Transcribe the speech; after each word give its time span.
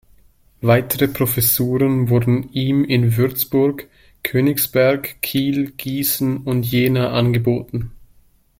Weitere 0.61 1.07
Professuren 1.07 2.09
wurden 2.09 2.51
ihm 2.53 2.83
in 2.83 3.17
Würzburg, 3.17 3.87
Königsberg, 4.23 5.21
Kiel, 5.21 5.73
Gießen 5.77 6.37
und 6.37 6.63
Jena 6.65 7.11
angeboten. 7.11 7.91